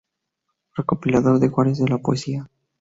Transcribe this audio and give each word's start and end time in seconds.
Recopilador 0.73 1.37
de 1.37 1.49
Juárez 1.49 1.79
en 1.79 1.89
la 1.91 1.99
poesía. 1.99 2.49